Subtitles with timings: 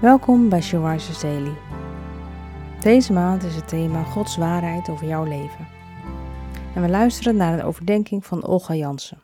[0.00, 1.56] Welkom bij Rises Daily.
[2.80, 5.68] Deze maand is het thema Gods waarheid over jouw leven.
[6.74, 9.22] En we luisteren naar de overdenking van Olga Jansen.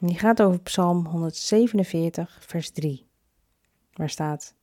[0.00, 3.06] En die gaat over Psalm 147, vers 3,
[3.92, 4.54] waar staat: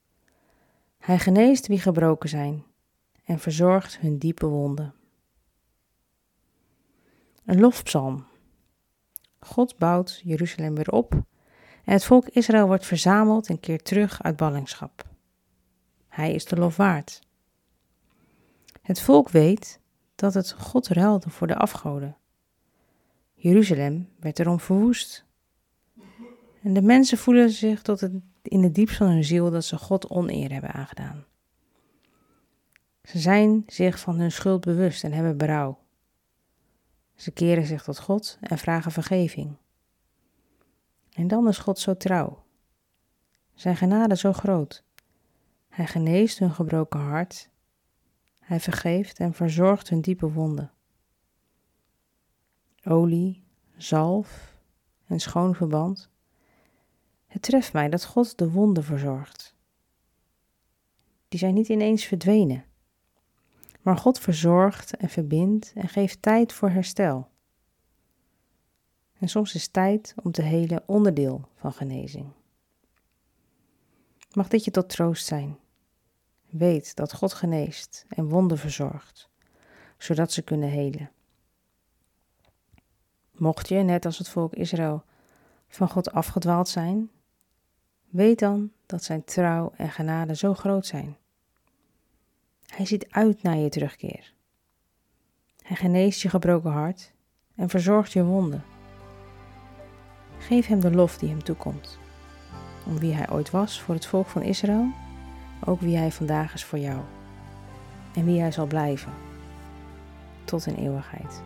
[0.97, 2.63] Hij geneest wie gebroken zijn
[3.23, 4.93] en verzorgt hun diepe wonden.
[7.45, 8.25] Een lofpsalm.
[9.39, 11.23] God bouwt Jeruzalem weer op
[11.83, 15.03] het volk Israël wordt verzameld en keert terug uit ballingschap.
[16.07, 17.21] Hij is de lof waard.
[18.81, 19.79] Het volk weet
[20.15, 22.17] dat het God ruilde voor de afgoden.
[23.33, 25.25] Jeruzalem werd erom verwoest.
[26.63, 28.09] En de mensen voelen zich tot
[28.41, 31.25] in het diepst van hun ziel dat ze God oneer hebben aangedaan.
[33.03, 35.79] Ze zijn zich van hun schuld bewust en hebben berouw.
[37.15, 39.57] Ze keren zich tot God en vragen vergeving.
[41.21, 42.43] En dan is God zo trouw.
[43.53, 44.83] Zijn genade zo groot.
[45.69, 47.49] Hij geneest hun gebroken hart.
[48.39, 50.71] Hij vergeeft en verzorgt hun diepe wonden.
[52.83, 53.43] Olie,
[53.77, 54.57] zalf
[55.05, 56.09] en schoon verband.
[57.27, 59.55] Het treft mij dat God de wonden verzorgt.
[61.27, 62.65] Die zijn niet ineens verdwenen.
[63.81, 67.30] Maar God verzorgt en verbindt en geeft tijd voor herstel.
[69.21, 72.25] En soms is tijd om te helen onderdeel van genezing.
[74.33, 75.57] Mag dit je tot troost zijn?
[76.49, 79.29] Weet dat God geneest en wonden verzorgt,
[79.97, 81.11] zodat ze kunnen helen.
[83.31, 85.03] Mocht je, net als het volk Israël,
[85.67, 87.09] van God afgedwaald zijn,
[88.09, 91.17] weet dan dat zijn trouw en genade zo groot zijn.
[92.65, 94.33] Hij ziet uit naar je terugkeer.
[95.61, 97.13] Hij geneest je gebroken hart
[97.55, 98.63] en verzorgt je wonden.
[100.51, 101.99] Geef hem de lof die hem toekomt.
[102.85, 104.87] Om wie hij ooit was voor het volk van Israël,
[105.65, 106.99] ook wie hij vandaag is voor jou.
[108.13, 109.11] En wie hij zal blijven.
[110.43, 111.41] Tot in eeuwigheid.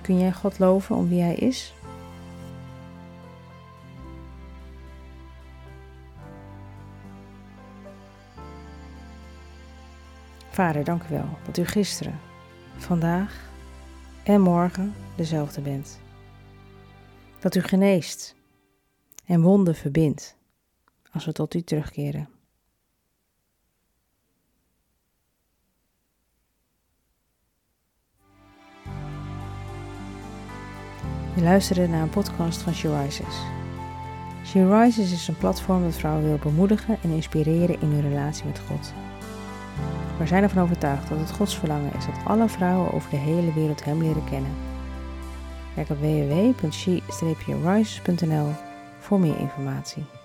[0.00, 1.74] Kun jij God loven om wie hij is?
[10.50, 12.27] Vader, dank u wel dat u gisteren,
[12.78, 13.50] vandaag
[14.24, 16.00] en morgen dezelfde bent.
[17.38, 18.34] Dat u geneest
[19.24, 20.36] en wonden verbindt
[21.12, 22.28] als we tot u terugkeren.
[31.34, 33.42] Je luisterde naar een podcast van She Rises.
[34.44, 38.58] She Rises is een platform dat vrouwen wil bemoedigen en inspireren in hun relatie met
[38.58, 38.92] God.
[40.18, 43.52] We zijn ervan overtuigd dat het Gods verlangen is dat alle vrouwen over de hele
[43.52, 44.50] wereld Hem leren kennen.
[45.74, 48.48] Kijk op www.she-rises.nl
[48.98, 50.17] voor meer informatie.